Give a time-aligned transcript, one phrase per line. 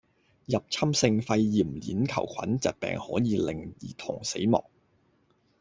[0.47, 4.63] 入侵性肺炎鏈球菌疾病可以令兒童死亡